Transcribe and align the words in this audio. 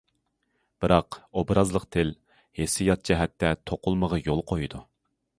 بىراق 0.83 1.17
ئوبرازلىق 1.41 1.85
تىل، 1.95 2.13
ھېسسىيات 2.59 3.03
جەھەتتە 3.09 3.51
توقۇلمىغا 3.71 4.19
يول 4.29 4.41
قويۇلىدۇ. 4.53 4.81